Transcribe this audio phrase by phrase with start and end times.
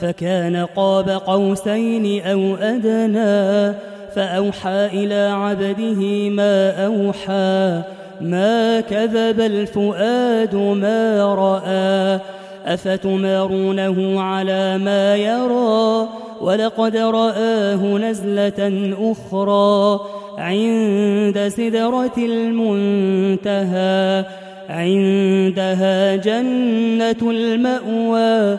[0.00, 3.74] فكان قاب قوسين أو أدنى
[4.14, 7.82] فأوحى إلى عبده ما أوحى
[8.20, 12.20] ما كذب الفؤاد ما رأى.
[12.66, 16.08] أفتمارونه على ما يرى؟
[16.40, 20.00] ولقد رآه نزلة أخرى
[20.38, 24.24] عند سدرة المنتهى
[24.68, 28.58] عندها جنة المأوى.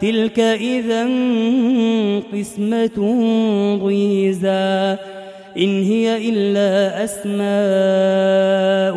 [0.00, 1.04] تلك إذا
[2.32, 2.98] قسمة
[3.84, 4.96] ضيزى.
[5.58, 8.94] إن هي إلا أسماء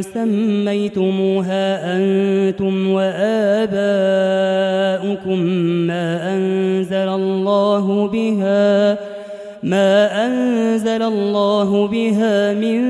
[0.00, 3.78] سميتموها أنتم وآباؤكم
[5.86, 8.98] ما أنزل الله بها
[9.62, 12.80] ما أنزل الله بها من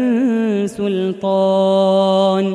[0.66, 2.54] سلطان.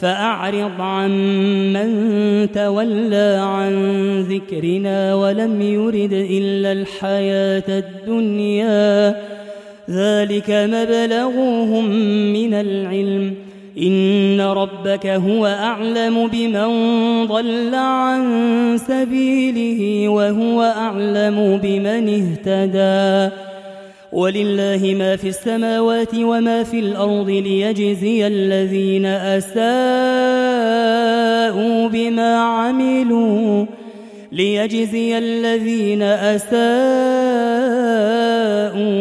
[0.00, 1.10] فأعرض عن
[1.72, 3.72] من تولى عن
[4.20, 9.16] ذكرنا ولم يرد إلا الحياة الدنيا.
[9.90, 11.90] ذلك مبلغهم
[12.32, 13.34] من العلم.
[13.78, 16.68] إن ربك هو أعلم بمن
[17.26, 18.22] ضل عن
[18.88, 23.45] سبيله وهو أعلم بمن اهتدى.
[24.16, 29.58] ولله ما في السماوات وما في الأرض ليجزي الذين أساءوا
[31.88, 33.66] بما عملوا
[34.32, 36.56] ليجزي الذين أساءوا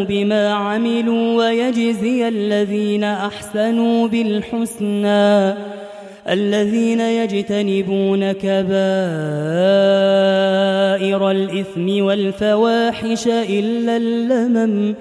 [0.03, 5.53] بما عملوا ويجزي الذين أحسنوا بالحسنى
[6.29, 9.65] الذين يجتنبون كبائر
[11.01, 14.93] الإثم والفواحش إلا اللمم.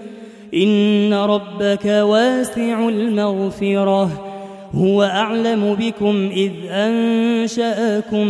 [0.54, 4.30] إن ربك واسع المغفرة.
[4.74, 8.26] هو أعلم بكم إذ أنشأكم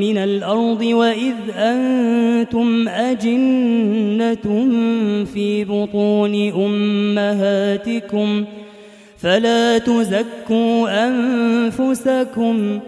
[0.00, 4.66] من الأرض وإذ أنتم أجنة
[5.24, 8.44] في بطون أمهاتكم.
[9.18, 12.78] فلا تزكوا أنفسكم.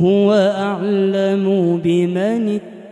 [0.00, 2.75] هو أعلم بمن اتقى.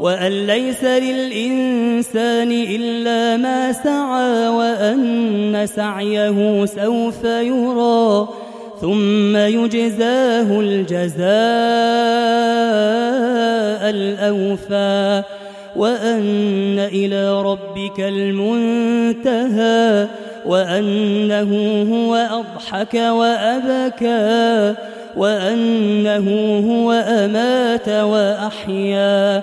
[0.00, 8.28] وأن ليس للإنسان إلا ما سعى وأن سعيه سوف يرى
[8.80, 11.24] ثم يجزاه الجزاء
[13.90, 15.22] الأوفى
[15.76, 20.06] وأن إلى ربك المنتهى
[20.46, 24.74] وأنه هو أضحك وأبكى
[25.16, 26.28] وأنه
[26.66, 29.42] هو أمات وأحيا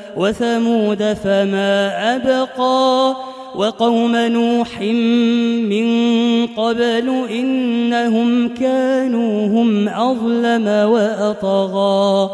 [0.17, 3.15] وثمود فما أبقى
[3.55, 4.81] وقوم نوح
[5.71, 5.87] من
[6.47, 12.29] قبل إنهم كانوا هم أظلم وأطغى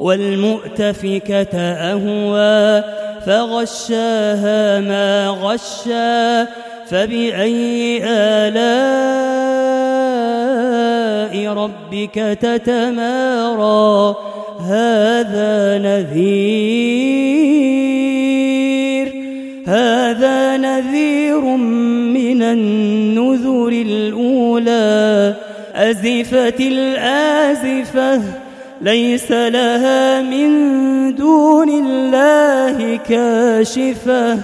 [0.00, 2.84] والمؤتفكة أهوى
[3.26, 6.50] فغشاها ما غشى
[6.86, 9.34] فبأي آلاء
[11.54, 14.16] ربك تتمارى.
[14.60, 17.14] هذا نذير.
[19.66, 25.34] هذا نذير من النذر الأولى.
[25.74, 28.22] أزفت الآزفة
[28.80, 30.50] ليس لها من
[31.14, 34.38] دون الله كاشفة.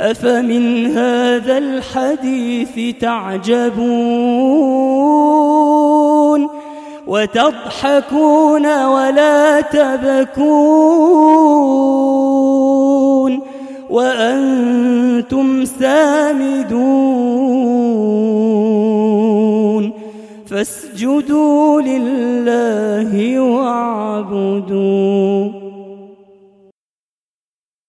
[0.00, 5.89] أفمن هذا الحديث تعجبون؟
[7.10, 11.00] وتضحكون ولا تبكون
[13.90, 16.70] وأنتم سامدون
[20.46, 24.80] فاسجدوا لله واعبدوا